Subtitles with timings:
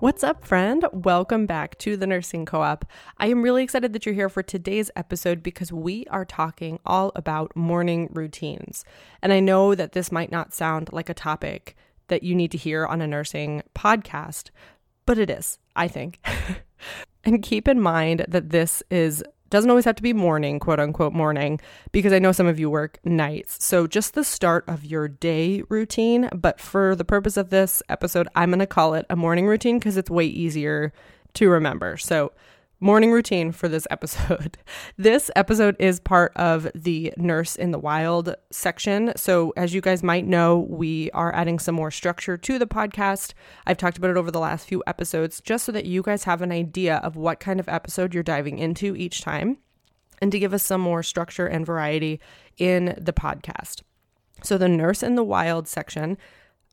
[0.00, 0.84] What's up, friend?
[0.92, 2.84] Welcome back to the Nursing Co op.
[3.18, 7.10] I am really excited that you're here for today's episode because we are talking all
[7.16, 8.84] about morning routines.
[9.22, 11.74] And I know that this might not sound like a topic
[12.06, 14.50] that you need to hear on a nursing podcast,
[15.04, 16.24] but it is, I think.
[17.24, 21.12] and keep in mind that this is doesn't always have to be morning, quote unquote
[21.12, 21.60] morning,
[21.92, 23.64] because I know some of you work nights.
[23.64, 26.28] So just the start of your day routine.
[26.34, 29.78] But for the purpose of this episode, I'm going to call it a morning routine
[29.78, 30.92] because it's way easier
[31.34, 31.96] to remember.
[31.96, 32.32] So
[32.80, 34.58] morning routine for this episode.
[34.96, 39.12] This episode is part of the Nurse in the Wild section.
[39.16, 43.32] So, as you guys might know, we are adding some more structure to the podcast.
[43.64, 46.42] I've talked about it over the last few episodes just so that you guys have
[46.42, 49.58] an idea of what kind of episode you're diving into each time
[50.20, 52.20] and to give us some more structure and variety
[52.56, 53.82] in the podcast.
[54.42, 56.18] So, the Nurse in the Wild section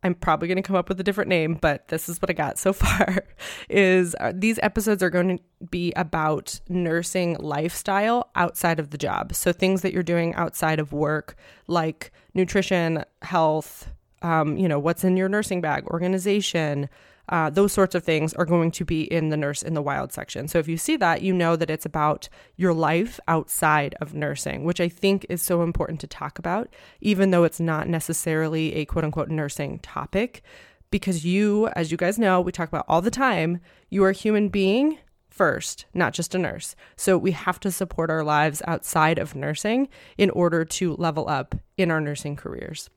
[0.05, 2.33] I'm probably going to come up with a different name, but this is what I
[2.33, 3.25] got so far
[3.69, 9.33] is uh, these episodes are going to be about nursing lifestyle outside of the job.
[9.33, 13.89] So things that you're doing outside of work like nutrition, health,
[14.25, 16.89] um, you know, what's in your nursing bag, organization,
[17.29, 20.11] uh, those sorts of things are going to be in the nurse in the wild
[20.11, 20.47] section.
[20.47, 24.63] So if you see that, you know that it's about your life outside of nursing,
[24.63, 28.85] which I think is so important to talk about, even though it's not necessarily a
[28.85, 30.41] quote unquote nursing topic.
[30.89, 34.13] Because you, as you guys know, we talk about all the time, you are a
[34.13, 34.97] human being
[35.29, 36.75] first, not just a nurse.
[36.95, 41.53] So we have to support our lives outside of nursing in order to level up
[41.77, 42.89] in our nursing careers.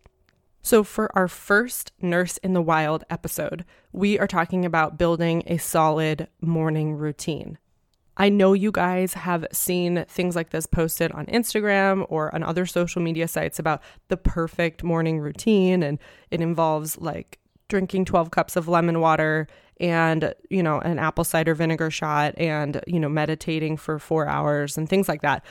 [0.69, 5.57] So, for our first Nurse in the Wild episode, we are talking about building a
[5.57, 7.57] solid morning routine.
[8.19, 12.67] I know you guys have seen things like this posted on Instagram or on other
[12.67, 15.99] social media sites about the perfect morning routine, and
[16.31, 19.49] it involves like drinking 12 cups of lemon water
[19.81, 24.77] and, you know, an apple cider vinegar shot and, you know, meditating for four hours
[24.77, 25.47] and things like that.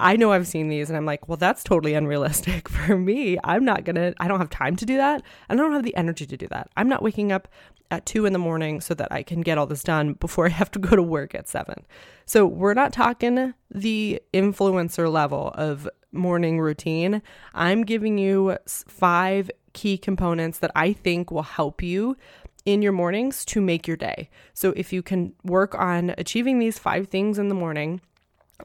[0.00, 3.38] I know I've seen these and I'm like, well, that's totally unrealistic for me.
[3.42, 5.22] I'm not gonna, I don't have time to do that.
[5.48, 6.70] And I don't have the energy to do that.
[6.76, 7.48] I'm not waking up
[7.90, 10.50] at two in the morning so that I can get all this done before I
[10.50, 11.84] have to go to work at seven.
[12.26, 17.22] So we're not talking the influencer level of morning routine.
[17.54, 22.16] I'm giving you five key components that I think will help you
[22.64, 24.28] in your mornings to make your day.
[24.52, 28.00] So if you can work on achieving these five things in the morning,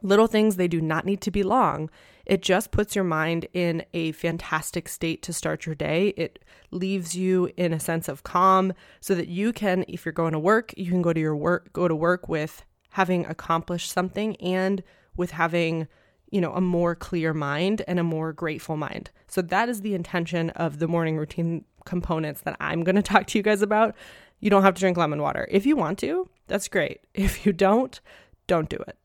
[0.02, 1.90] Little things, they do not need to be long.
[2.26, 6.14] It just puts your mind in a fantastic state to start your day.
[6.16, 6.38] It
[6.70, 10.38] leaves you in a sense of calm so that you can, if you're going to
[10.38, 14.82] work, you can go to your work, go to work with having accomplished something and
[15.16, 15.86] with having,
[16.30, 19.10] you know, a more clear mind and a more grateful mind.
[19.26, 23.26] So that is the intention of the morning routine components that I'm going to talk
[23.28, 23.94] to you guys about.
[24.40, 25.46] You don't have to drink lemon water.
[25.50, 27.00] If you want to, that's great.
[27.14, 28.00] If you don't,
[28.46, 28.96] don't do it.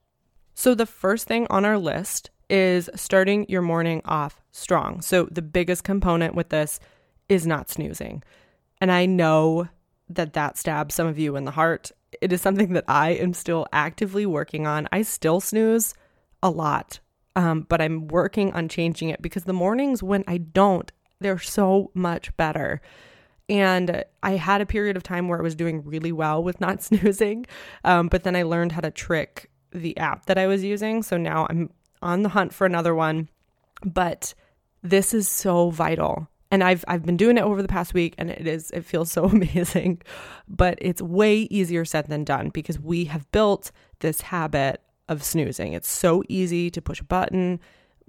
[0.59, 4.99] So, the first thing on our list is starting your morning off strong.
[4.99, 6.81] So, the biggest component with this
[7.29, 8.23] is not snoozing.
[8.81, 9.69] And I know
[10.09, 11.93] that that stabs some of you in the heart.
[12.21, 14.89] It is something that I am still actively working on.
[14.91, 15.93] I still snooze
[16.43, 16.99] a lot,
[17.37, 20.91] um, but I'm working on changing it because the mornings when I don't,
[21.21, 22.81] they're so much better.
[23.47, 26.83] And I had a period of time where I was doing really well with not
[26.83, 27.45] snoozing,
[27.85, 31.03] um, but then I learned how to trick the app that I was using.
[31.03, 31.69] So now I'm
[32.01, 33.29] on the hunt for another one.
[33.83, 34.33] But
[34.81, 36.27] this is so vital.
[36.51, 39.11] And I've I've been doing it over the past week and it is it feels
[39.11, 40.01] so amazing.
[40.47, 45.73] But it's way easier said than done because we have built this habit of snoozing.
[45.73, 47.59] It's so easy to push a button,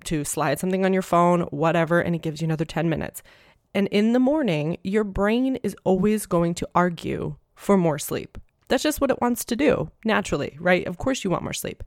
[0.04, 3.22] to slide something on your phone, whatever, and it gives you another 10 minutes.
[3.74, 8.36] And in the morning, your brain is always going to argue for more sleep.
[8.70, 10.86] That's just what it wants to do naturally, right?
[10.86, 11.84] Of course, you want more sleep.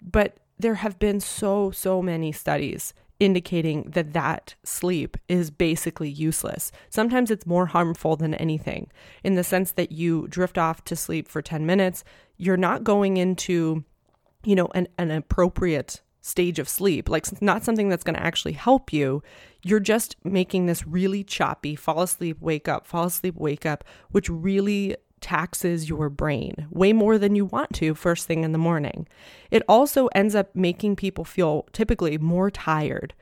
[0.00, 6.72] But there have been so, so many studies indicating that that sleep is basically useless.
[6.88, 8.90] Sometimes it's more harmful than anything
[9.24, 12.04] in the sense that you drift off to sleep for 10 minutes,
[12.36, 13.84] you're not going into
[14.44, 18.52] you know an, an appropriate stage of sleep, like not something that's going to actually
[18.52, 19.22] help you.
[19.62, 24.28] You're just making this really choppy fall asleep, wake up, fall asleep, wake up, which
[24.28, 29.06] really taxes your brain way more than you want to first thing in the morning.
[29.50, 33.14] It also ends up making people feel typically more tired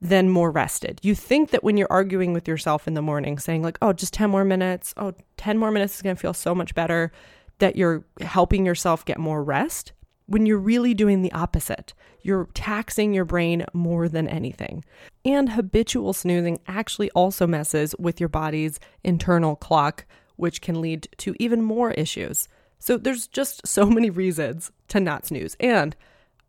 [0.00, 1.00] than more rested.
[1.02, 4.12] You think that when you're arguing with yourself in the morning, saying, like, oh, just
[4.12, 7.12] 10 more minutes, oh, 10 more minutes is going to feel so much better,
[7.58, 9.92] that you're helping yourself get more rest
[10.26, 11.94] when you're really doing the opposite.
[12.22, 14.84] You're taxing your brain more than anything.
[15.24, 20.04] And habitual snoozing actually also messes with your body's internal clock,
[20.36, 22.48] which can lead to even more issues.
[22.78, 25.56] So there's just so many reasons to not snooze.
[25.60, 25.96] And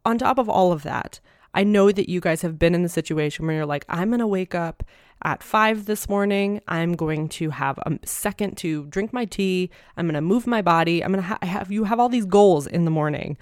[0.06, 1.19] on top of all of that,
[1.54, 4.19] I know that you guys have been in the situation where you're like, I'm going
[4.19, 4.84] to wake up
[5.24, 6.62] at five this morning.
[6.68, 9.72] I'm going to have a second to drink my tea.
[9.95, 11.04] I'm going to move my body.
[11.04, 13.38] I'm going to ha- have you have all these goals in the morning.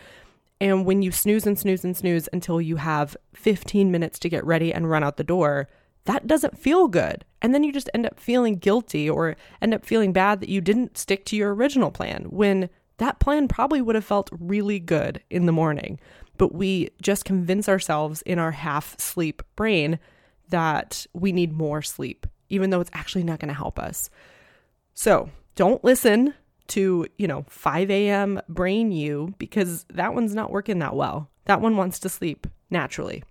[0.61, 4.45] And when you snooze and snooze and snooze until you have 15 minutes to get
[4.45, 5.67] ready and run out the door,
[6.05, 7.25] that doesn't feel good.
[7.41, 10.61] And then you just end up feeling guilty or end up feeling bad that you
[10.61, 15.21] didn't stick to your original plan when that plan probably would have felt really good
[15.29, 15.99] in the morning.
[16.37, 19.99] But we just convince ourselves in our half sleep brain
[20.49, 24.09] that we need more sleep, even though it's actually not going to help us.
[24.93, 26.33] So don't listen
[26.67, 28.41] to, you know, 5 a.m.
[28.49, 31.29] brain you because that one's not working that well.
[31.45, 33.23] That one wants to sleep naturally,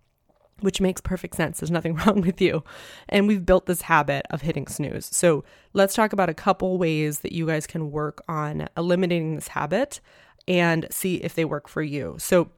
[0.65, 1.61] which makes perfect sense.
[1.61, 2.65] There's nothing wrong with you.
[3.09, 5.07] And we've built this habit of hitting snooze.
[5.07, 9.49] So let's talk about a couple ways that you guys can work on eliminating this
[9.49, 10.01] habit
[10.49, 12.17] and see if they work for you.
[12.19, 12.51] So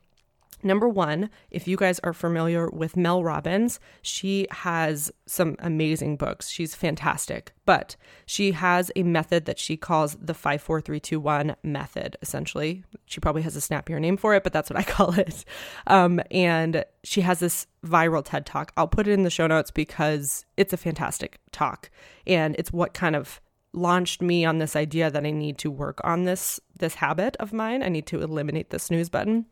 [0.67, 6.49] Number one, if you guys are familiar with Mel Robbins, she has some amazing books.
[6.49, 7.95] She's fantastic, but
[8.27, 12.83] she has a method that she calls the 54321 method, essentially.
[13.05, 15.45] She probably has a snappier name for it, but that's what I call it.
[15.87, 18.73] Um, and she has this viral TED talk.
[18.77, 21.91] I'll put it in the show notes because it's a fantastic talk
[22.27, 23.41] and it's what kind of
[23.73, 27.53] launched me on this idea that I need to work on this this habit of
[27.53, 27.83] mine.
[27.83, 29.47] I need to eliminate the snooze button.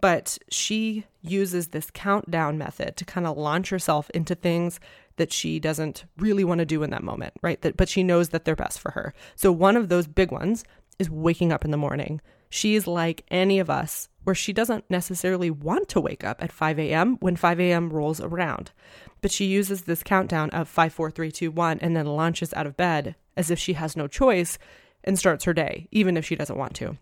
[0.00, 4.80] But she uses this countdown method to kind of launch herself into things
[5.16, 7.60] that she doesn't really want to do in that moment, right?
[7.62, 9.14] That, but she knows that they're best for her.
[9.36, 10.64] So one of those big ones
[10.98, 12.20] is waking up in the morning.
[12.48, 16.78] She's like any of us, where she doesn't necessarily want to wake up at 5
[16.78, 17.16] a.m.
[17.20, 17.90] when 5 a.m.
[17.90, 18.72] rolls around.
[19.20, 22.66] But she uses this countdown of 5, 4, 3, 2, 1, and then launches out
[22.66, 24.58] of bed as if she has no choice
[25.04, 26.96] and starts her day, even if she doesn't want to.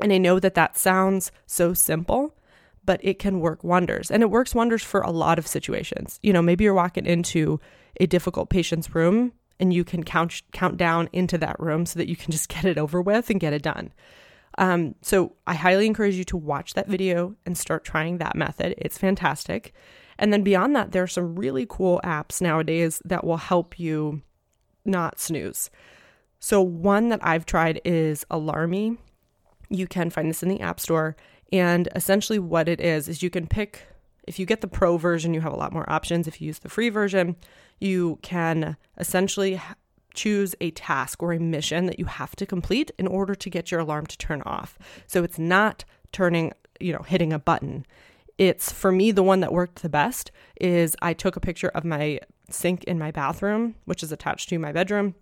[0.00, 2.34] And I know that that sounds so simple,
[2.84, 4.10] but it can work wonders.
[4.10, 6.18] And it works wonders for a lot of situations.
[6.22, 7.60] You know, maybe you're walking into
[7.98, 12.08] a difficult patient's room and you can count count down into that room so that
[12.08, 13.92] you can just get it over with and get it done.
[14.58, 18.74] Um, so I highly encourage you to watch that video and start trying that method.
[18.78, 19.72] It's fantastic.
[20.18, 24.22] And then beyond that, there are some really cool apps nowadays that will help you
[24.84, 25.70] not snooze.
[26.40, 28.98] So one that I've tried is Alarmy.
[29.70, 31.16] You can find this in the App Store.
[31.52, 33.86] And essentially, what it is, is you can pick,
[34.26, 36.28] if you get the pro version, you have a lot more options.
[36.28, 37.36] If you use the free version,
[37.80, 39.60] you can essentially
[40.12, 43.70] choose a task or a mission that you have to complete in order to get
[43.70, 44.78] your alarm to turn off.
[45.06, 47.86] So it's not turning, you know, hitting a button.
[48.38, 51.84] It's for me, the one that worked the best is I took a picture of
[51.84, 55.14] my sink in my bathroom, which is attached to my bedroom,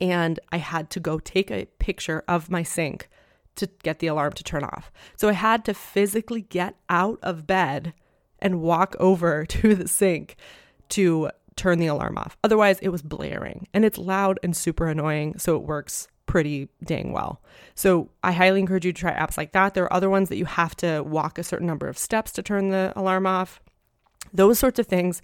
[0.00, 3.08] and I had to go take a picture of my sink
[3.56, 4.90] to get the alarm to turn off.
[5.16, 7.94] So I had to physically get out of bed
[8.38, 10.36] and walk over to the sink
[10.90, 12.36] to turn the alarm off.
[12.42, 15.38] Otherwise, it was blaring and it's loud and super annoying.
[15.38, 17.40] So it works pretty dang well.
[17.74, 19.74] So I highly encourage you to try apps like that.
[19.74, 22.42] There are other ones that you have to walk a certain number of steps to
[22.42, 23.60] turn the alarm off.
[24.32, 25.22] Those sorts of things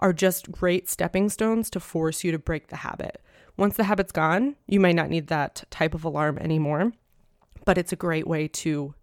[0.00, 3.22] are just great stepping stones to force you to break the habit.
[3.56, 6.92] Once the habit's gone, you may not need that type of alarm anymore
[7.64, 8.94] but it's a great way to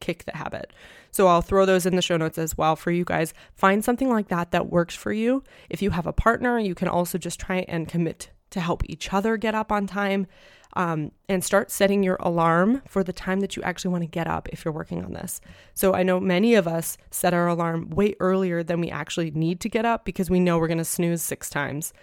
[0.00, 0.72] kick the habit.
[1.10, 3.34] So I'll throw those in the show notes as well for you guys.
[3.54, 5.42] Find something like that that works for you.
[5.68, 9.12] If you have a partner, you can also just try and commit to help each
[9.12, 10.26] other get up on time
[10.74, 14.26] um, and start setting your alarm for the time that you actually want to get
[14.26, 15.40] up if you're working on this.
[15.74, 19.60] So I know many of us set our alarm way earlier than we actually need
[19.60, 21.92] to get up because we know we're going to snooze six times.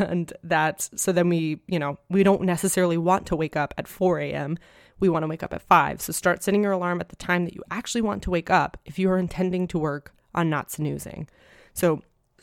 [0.00, 3.86] And that's so then we, you know, we don't necessarily want to wake up at
[3.86, 4.58] 4 a.m
[5.00, 6.00] we want to wake up at 5.
[6.00, 8.76] So start setting your alarm at the time that you actually want to wake up
[8.84, 11.28] if you are intending to work on not snoozing.
[11.74, 12.02] So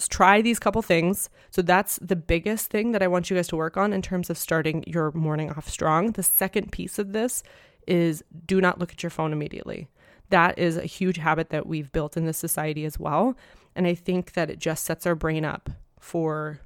[0.10, 1.30] try these couple things.
[1.52, 4.30] So that's the biggest thing that I want you guys to work on in terms
[4.30, 6.12] of starting your morning off strong.
[6.12, 7.44] The second piece of this
[7.88, 9.88] is do not look at your phone immediately.
[10.30, 13.38] That is a huge habit that we've built in this society as well.
[13.76, 16.60] And I think that it just sets our brain up for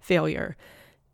[0.00, 0.56] failure.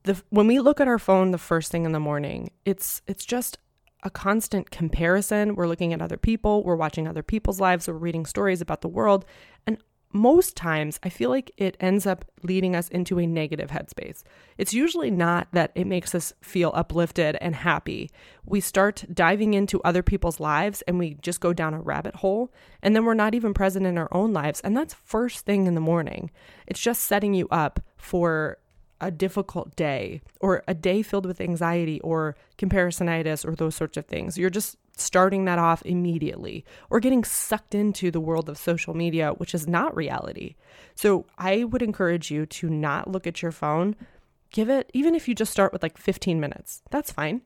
[0.05, 3.25] The, when we look at our phone the first thing in the morning, it's it's
[3.25, 3.59] just
[4.03, 5.55] a constant comparison.
[5.55, 8.89] We're looking at other people, we're watching other people's lives, we're reading stories about the
[8.89, 9.25] world,
[9.67, 9.79] and
[10.13, 14.23] most times I feel like it ends up leading us into a negative headspace.
[14.57, 18.11] It's usually not that it makes us feel uplifted and happy.
[18.47, 22.53] We start diving into other people's lives and we just go down a rabbit hole,
[22.83, 24.61] and then we're not even present in our own lives.
[24.61, 26.31] And that's first thing in the morning.
[26.67, 28.59] It's just setting you up for
[29.01, 34.07] a difficult day or a day filled with anxiety or comparisonitis or those sorts of
[34.07, 34.37] things.
[34.37, 39.31] You're just starting that off immediately or getting sucked into the world of social media,
[39.31, 40.57] which is not reality.
[40.95, 43.97] So I would encourage you to not look at your phone.
[44.51, 47.43] Give it, even if you just start with like 15 minutes, that's fine.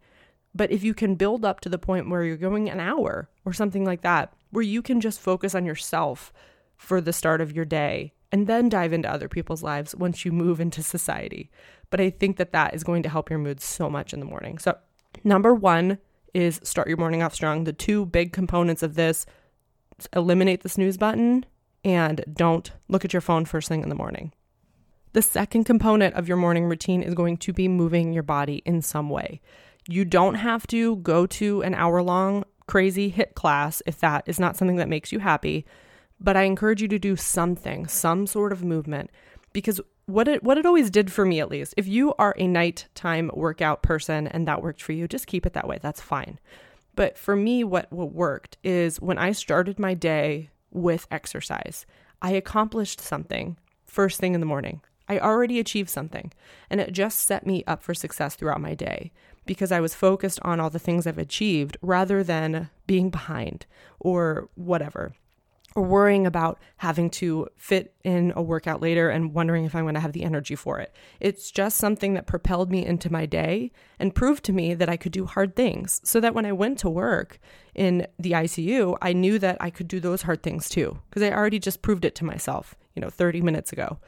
[0.55, 3.53] But if you can build up to the point where you're going an hour or
[3.53, 6.33] something like that, where you can just focus on yourself
[6.77, 10.33] for the start of your day and then dive into other people's lives once you
[10.33, 11.51] move into society.
[11.91, 14.27] But I think that that is going to help your mood so much in the
[14.27, 14.59] morning.
[14.59, 14.77] So,
[15.23, 15.99] number one,
[16.35, 17.65] is start your morning off strong.
[17.65, 19.27] The two big components of this
[20.15, 21.45] eliminate the snooze button
[21.85, 24.33] and don't look at your phone first thing in the morning.
[25.13, 28.81] The second component of your morning routine is going to be moving your body in
[28.81, 29.41] some way.
[29.89, 34.41] You don't have to go to an hour long crazy HIIT class if that is
[34.41, 35.67] not something that makes you happy,
[36.23, 39.11] but I encourage you to do something, some sort of movement
[39.53, 42.47] because what it what it always did for me at least if you are a
[42.47, 46.39] nighttime workout person and that worked for you just keep it that way that's fine.
[46.95, 51.87] But for me what what worked is when i started my day with exercise
[52.21, 54.81] i accomplished something first thing in the morning.
[55.09, 56.33] I already achieved something
[56.71, 59.13] and it just set me up for success throughout my day
[59.45, 63.67] because i was focused on all the things i've achieved rather than being behind
[64.01, 65.15] or whatever
[65.75, 69.95] or worrying about having to fit in a workout later and wondering if I'm going
[69.95, 70.95] to have the energy for it.
[71.21, 74.97] It's just something that propelled me into my day and proved to me that I
[74.97, 77.39] could do hard things so that when I went to work
[77.75, 81.33] in the ICU, I knew that I could do those hard things too because I
[81.33, 83.99] already just proved it to myself, you know, 30 minutes ago.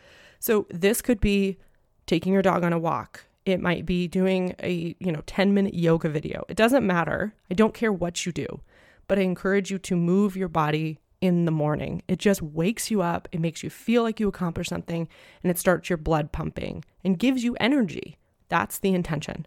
[0.40, 1.58] So this could be
[2.06, 3.24] taking your dog on a walk.
[3.46, 6.44] It might be doing a, you know, 10 minute yoga video.
[6.48, 7.34] It doesn't matter.
[7.50, 8.60] I don't care what you do,
[9.06, 12.02] but I encourage you to move your body in the morning.
[12.06, 15.08] It just wakes you up, it makes you feel like you accomplished something,
[15.42, 18.18] and it starts your blood pumping and gives you energy.
[18.50, 19.46] That's the intention.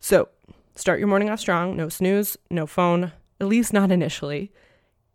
[0.00, 0.28] So,
[0.76, 4.52] start your morning off strong, no snooze, no phone, at least not initially,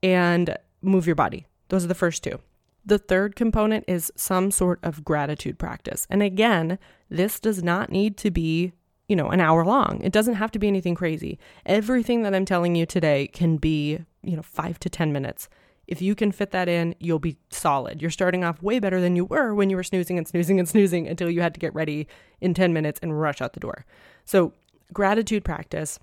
[0.02, 1.46] and move your body.
[1.70, 2.40] Those are the first two.
[2.84, 6.08] The third component is some sort of gratitude practice.
[6.10, 8.74] And again, this does not need to be,
[9.08, 10.02] you know, an hour long.
[10.04, 11.38] It doesn't have to be anything crazy.
[11.68, 15.50] Everything that I'm telling you today can be, you know, 5 to 10 minutes.
[15.88, 18.02] If you can fit that in, you'll be solid.
[18.02, 20.70] You're starting off way better than you were when you were snoozing and snoozing and
[20.70, 22.08] snoozing until you had to get ready
[22.42, 23.86] in 10 minutes and rush out the door.
[24.26, 24.54] So,
[24.94, 26.00] gratitude practice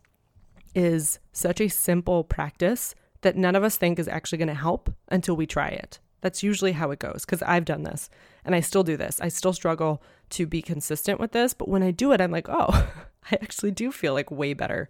[0.74, 4.92] is such a simple practice that none of us think is actually going to help
[5.08, 5.98] until we try it.
[6.20, 8.10] That's usually how it goes because I've done this
[8.44, 9.20] and I still do this.
[9.20, 12.48] I still struggle to be consistent with this, but when I do it, I'm like,
[12.48, 12.68] oh,
[13.30, 14.88] I actually do feel like way better.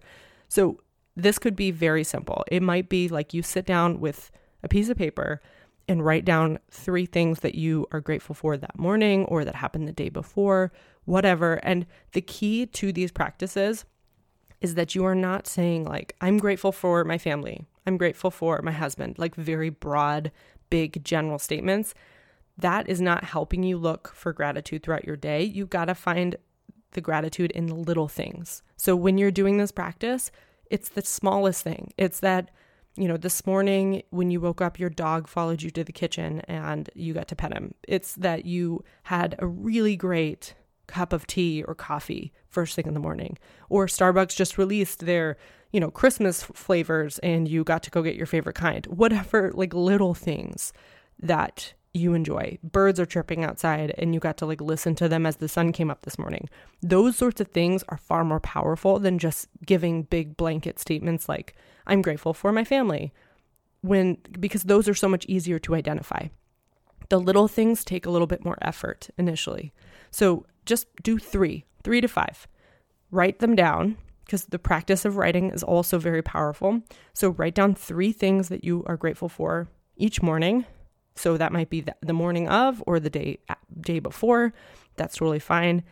[0.49, 0.79] So,
[1.15, 2.45] this could be very simple.
[2.49, 4.31] It might be like you sit down with
[4.63, 5.41] a piece of paper
[5.87, 9.87] and write down three things that you are grateful for that morning or that happened
[9.87, 10.71] the day before,
[11.05, 11.55] whatever.
[11.63, 13.85] And the key to these practices
[14.61, 18.61] is that you are not saying, like, I'm grateful for my family, I'm grateful for
[18.61, 20.31] my husband, like very broad,
[20.69, 21.93] big, general statements.
[22.57, 25.43] That is not helping you look for gratitude throughout your day.
[25.43, 26.35] You got to find
[26.91, 28.61] the gratitude in the little things.
[28.77, 30.31] So when you're doing this practice,
[30.69, 31.91] it's the smallest thing.
[31.97, 32.51] It's that
[32.95, 36.41] you know, this morning when you woke up, your dog followed you to the kitchen
[36.41, 37.73] and you got to pet him.
[37.87, 40.55] It's that you had a really great
[40.87, 43.37] cup of tea or coffee first thing in the morning.
[43.69, 45.37] Or Starbucks just released their,
[45.71, 48.85] you know, Christmas flavors and you got to go get your favorite kind.
[48.87, 50.73] Whatever, like little things
[51.19, 52.57] that you enjoy.
[52.63, 55.71] Birds are chirping outside and you got to like listen to them as the sun
[55.71, 56.47] came up this morning.
[56.81, 61.55] Those sorts of things are far more powerful than just giving big blanket statements like
[61.85, 63.13] I'm grateful for my family
[63.81, 66.27] when because those are so much easier to identify.
[67.09, 69.73] The little things take a little bit more effort initially.
[70.11, 72.47] So just do 3, 3 to 5.
[73.09, 76.81] Write them down because the practice of writing is also very powerful.
[77.13, 79.67] So write down 3 things that you are grateful for
[79.97, 80.65] each morning
[81.15, 83.39] So that might be the morning of or the day
[83.79, 84.53] day before.
[84.95, 85.83] That's totally fine.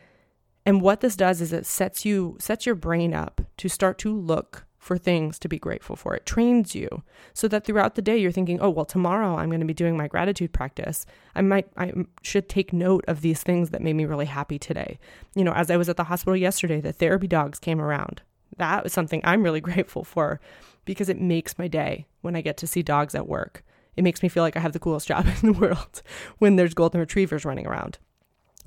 [0.65, 4.13] And what this does is it sets you sets your brain up to start to
[4.13, 6.15] look for things to be grateful for.
[6.15, 9.59] It trains you so that throughout the day you're thinking, "Oh, well, tomorrow I'm going
[9.59, 11.05] to be doing my gratitude practice.
[11.35, 14.99] I might I should take note of these things that made me really happy today."
[15.35, 18.21] You know, as I was at the hospital yesterday, the therapy dogs came around.
[18.57, 20.39] That was something I'm really grateful for
[20.85, 23.63] because it makes my day when I get to see dogs at work.
[23.96, 26.01] It makes me feel like I have the coolest job in the world
[26.38, 27.98] when there's golden retrievers running around.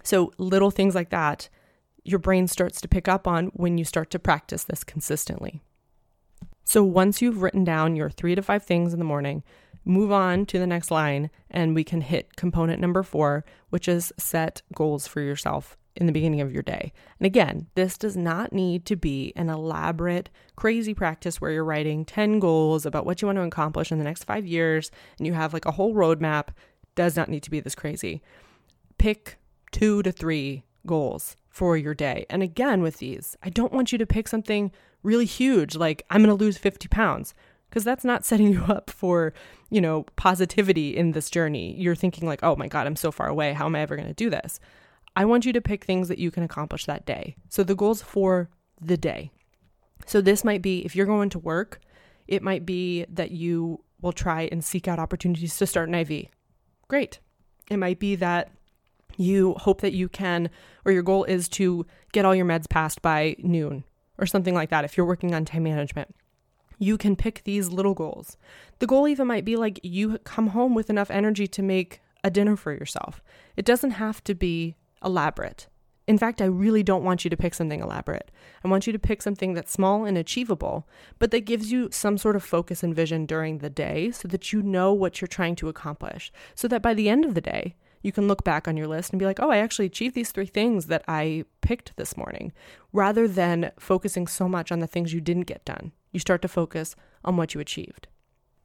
[0.02, 1.48] So, little things like that,
[2.04, 5.62] your brain starts to pick up on when you start to practice this consistently.
[6.64, 9.42] So once you've written down your three to five things in the morning,
[9.84, 14.12] move on to the next line and we can hit component number four, which is
[14.16, 16.92] set goals for yourself in the beginning of your day.
[17.18, 22.04] And again, this does not need to be an elaborate, crazy practice where you're writing
[22.04, 25.34] 10 goals about what you want to accomplish in the next five years and you
[25.34, 26.48] have like a whole roadmap.
[26.94, 28.22] Does not need to be this crazy.
[28.98, 29.38] Pick
[29.70, 32.26] two to three goals for your day.
[32.30, 34.72] And again, with these, I don't want you to pick something
[35.02, 37.34] really huge, like I'm going to lose 50 pounds,
[37.68, 39.32] because that's not setting you up for,
[39.70, 41.74] you know, positivity in this journey.
[41.78, 43.52] You're thinking, like, oh my God, I'm so far away.
[43.52, 44.60] How am I ever going to do this?
[45.14, 47.36] I want you to pick things that you can accomplish that day.
[47.48, 48.48] So the goals for
[48.80, 49.30] the day.
[50.06, 51.80] So this might be if you're going to work,
[52.26, 56.26] it might be that you will try and seek out opportunities to start an IV.
[56.88, 57.20] Great.
[57.70, 58.50] It might be that
[59.16, 60.50] you hope that you can,
[60.84, 63.84] or your goal is to get all your meds passed by noon
[64.18, 66.14] or something like that if you're working on time management.
[66.78, 68.36] You can pick these little goals.
[68.78, 72.30] The goal even might be like you come home with enough energy to make a
[72.30, 73.22] dinner for yourself.
[73.56, 75.66] It doesn't have to be elaborate.
[76.08, 78.30] In fact, I really don't want you to pick something elaborate.
[78.64, 82.18] I want you to pick something that's small and achievable, but that gives you some
[82.18, 85.54] sort of focus and vision during the day so that you know what you're trying
[85.56, 86.32] to accomplish.
[86.54, 89.10] So that by the end of the day, you can look back on your list
[89.10, 92.52] and be like, oh, I actually achieved these three things that I picked this morning,
[92.92, 95.92] rather than focusing so much on the things you didn't get done.
[96.10, 98.08] You start to focus on what you achieved.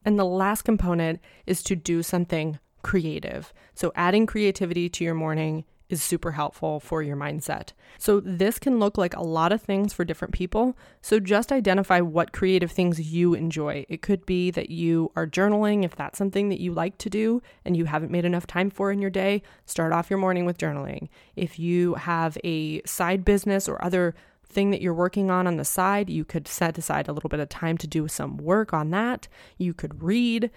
[0.03, 3.53] And the last component is to do something creative.
[3.75, 7.71] So, adding creativity to your morning is super helpful for your mindset.
[7.97, 10.77] So, this can look like a lot of things for different people.
[11.01, 13.85] So, just identify what creative things you enjoy.
[13.89, 17.41] It could be that you are journaling, if that's something that you like to do
[17.65, 20.57] and you haven't made enough time for in your day, start off your morning with
[20.57, 21.09] journaling.
[21.35, 24.15] If you have a side business or other
[24.49, 27.39] thing that you're working on on the side, you could set aside a little bit
[27.39, 29.27] of time to do some work on that.
[29.57, 30.49] You could read.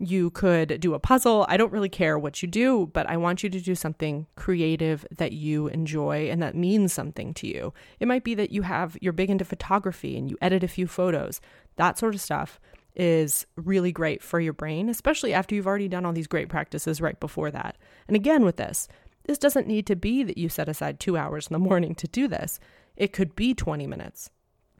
[0.00, 1.44] You could do a puzzle.
[1.48, 5.04] I don't really care what you do, but I want you to do something creative
[5.16, 7.74] that you enjoy and that means something to you.
[7.98, 10.86] It might be that you have you're big into photography and you edit a few
[10.86, 11.40] photos.
[11.76, 12.60] That sort of stuff
[12.94, 17.00] is really great for your brain, especially after you've already done all these great practices
[17.00, 17.76] right before that.
[18.06, 18.86] And again with this,
[19.24, 22.06] this doesn't need to be that you set aside 2 hours in the morning to
[22.06, 22.60] do this.
[22.96, 24.30] It could be 20 minutes.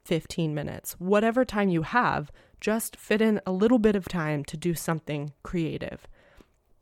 [0.08, 4.56] 15 minutes, whatever time you have, just fit in a little bit of time to
[4.56, 6.06] do something creative.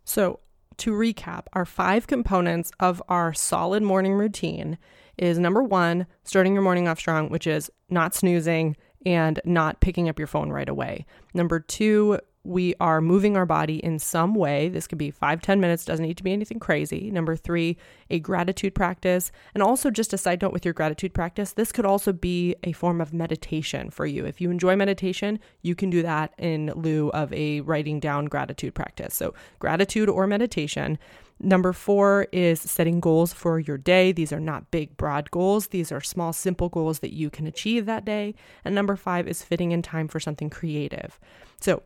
[0.04, 0.40] So,
[0.78, 4.76] to recap, our five components of our solid morning routine
[5.16, 10.08] is number one, starting your morning off strong, which is not snoozing and not picking
[10.08, 11.06] up your phone right away.
[11.32, 14.68] Number two, we are moving our body in some way.
[14.68, 17.10] This could be five, ten minutes, doesn't need to be anything crazy.
[17.10, 17.76] Number three,
[18.08, 19.32] a gratitude practice.
[19.54, 22.72] And also, just a side note with your gratitude practice, this could also be a
[22.72, 24.24] form of meditation for you.
[24.24, 28.74] If you enjoy meditation, you can do that in lieu of a writing down gratitude
[28.74, 29.14] practice.
[29.14, 30.98] So, gratitude or meditation.
[31.38, 34.10] Number four is setting goals for your day.
[34.10, 35.68] These are not big, broad goals.
[35.68, 38.34] These are small, simple goals that you can achieve that day.
[38.64, 41.18] And number five is fitting in time for something creative.
[41.60, 41.82] So,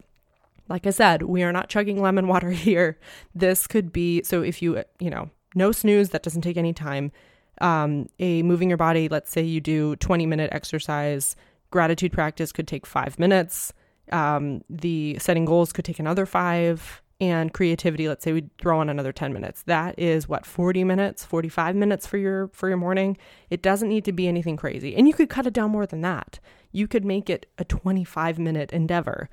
[0.70, 2.98] like I said, we are not chugging lemon water here.
[3.34, 7.12] This could be so if you, you know, no snooze, that doesn't take any time.
[7.60, 11.36] Um, a moving your body, let's say you do 20 minute exercise,
[11.70, 13.74] gratitude practice could take five minutes.
[14.12, 17.02] Um, the setting goals could take another five.
[17.22, 19.62] And creativity, let's say we throw on another 10 minutes.
[19.64, 23.18] That is what 40 minutes, 45 minutes for your for your morning.
[23.50, 24.96] It doesn't need to be anything crazy.
[24.96, 26.40] And you could cut it down more than that.
[26.72, 29.28] You could make it a 25 minute endeavor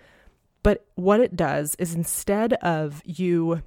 [0.63, 3.62] but what it does is instead of you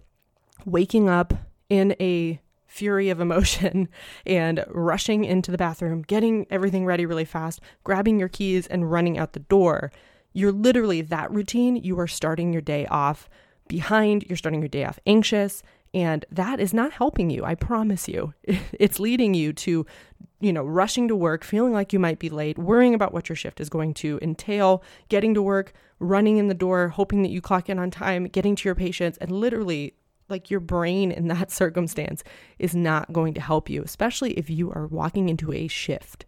[0.64, 1.34] waking up
[1.68, 3.88] in a fury of emotion
[4.26, 9.18] and rushing into the bathroom, getting everything ready really fast, grabbing your keys and running
[9.18, 9.90] out the door,
[10.32, 11.76] you're literally that routine.
[11.76, 13.28] You are starting your day off
[13.66, 17.44] behind, you're starting your day off anxious, and that is not helping you.
[17.44, 18.34] I promise you.
[18.72, 19.84] It's leading you to,
[20.40, 23.36] you know, rushing to work, feeling like you might be late, worrying about what your
[23.36, 27.40] shift is going to entail, getting to work, running in the door, hoping that you
[27.40, 29.94] clock in on time, getting to your patients, and literally
[30.28, 32.24] like your brain in that circumstance
[32.58, 36.24] is not going to help you, especially if you are walking into a shift.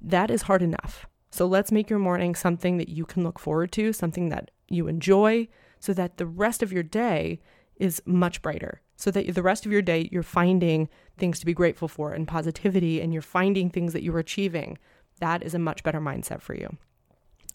[0.00, 1.06] That is hard enough.
[1.30, 4.86] So let's make your morning something that you can look forward to, something that you
[4.86, 5.48] enjoy,
[5.80, 7.40] so that the rest of your day
[7.76, 8.80] is much brighter.
[8.96, 12.28] So that the rest of your day, you're finding things to be grateful for and
[12.28, 14.78] positivity, and you're finding things that you're achieving.
[15.18, 16.76] That is a much better mindset for you.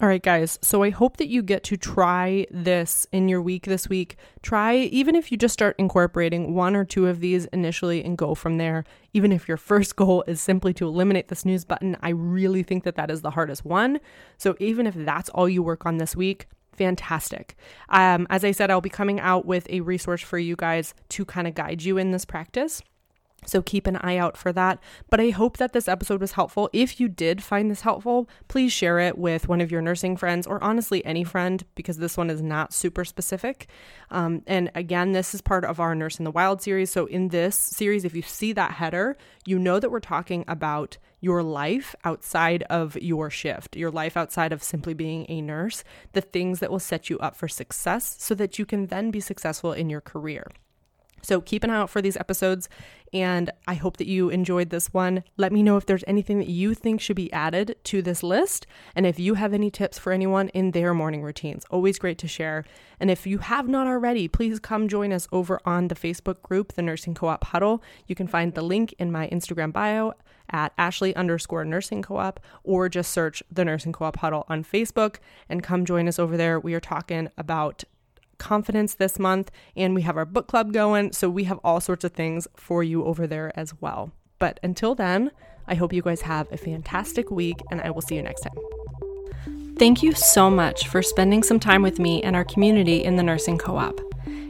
[0.01, 0.57] All right, guys.
[0.62, 4.15] So I hope that you get to try this in your week this week.
[4.41, 8.33] Try, even if you just start incorporating one or two of these initially and go
[8.33, 8.85] from there.
[9.13, 12.85] Even if your first goal is simply to eliminate the snooze button, I really think
[12.85, 13.99] that that is the hardest one.
[14.38, 17.57] So even if that's all you work on this week, fantastic.
[17.89, 21.25] Um, as I said, I'll be coming out with a resource for you guys to
[21.25, 22.81] kind of guide you in this practice.
[23.45, 24.80] So keep an eye out for that.
[25.10, 26.69] But I hope that this episode was helpful.
[26.73, 30.45] If you did find this helpful, please share it with one of your nursing friends
[30.45, 33.67] or honestly any friend because this one is not super specific.
[34.12, 36.91] Um, and again, this is part of our Nurse in the Wild series.
[36.91, 40.97] So in this series, if you see that header, you know that we're talking about
[41.21, 46.21] your life outside of your shift, your life outside of simply being a nurse, the
[46.21, 49.73] things that will set you up for success so that you can then be successful
[49.73, 50.47] in your career.
[51.21, 52.69] So keep an eye out for these episodes,
[53.13, 55.23] and I hope that you enjoyed this one.
[55.38, 58.67] Let me know if there's anything that you think should be added to this list,
[58.95, 61.65] and if you have any tips for anyone in their morning routines.
[61.69, 62.63] Always great to share.
[62.99, 66.73] And if you have not already, please come join us over on the Facebook group,
[66.73, 67.82] the Nursing Co op Huddle.
[68.08, 70.13] You can find the link in my Instagram bio
[70.51, 74.63] at Ashley underscore nursing co op, or just search the Nursing Co op Huddle on
[74.63, 76.60] Facebook and come join us over there.
[76.60, 77.84] We are talking about
[78.39, 81.12] confidence this month, and we have our book club going.
[81.12, 84.12] So we have all sorts of things for you over there as well.
[84.39, 85.32] But until then,
[85.67, 88.58] I hope you guys have a fantastic week, and I will see you next time.
[89.78, 93.23] Thank you so much for spending some time with me and our community in the
[93.23, 93.99] Nursing Co op.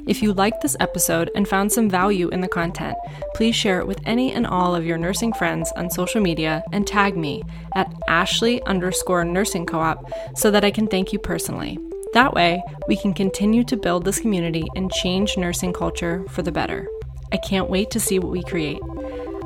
[0.08, 2.98] If you liked this episode and found some value in the content,
[3.36, 6.88] please share it with any and all of your nursing friends on social media and
[6.88, 7.44] tag me
[7.76, 11.78] at Ashley underscore nursing co op so that I can thank you personally.
[12.14, 16.52] That way, we can continue to build this community and change nursing culture for the
[16.52, 16.88] better.
[17.32, 18.82] I can't wait to see what we create.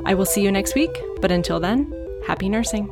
[0.06, 1.92] I will see you next week, but until then,
[2.26, 2.88] happy nursing.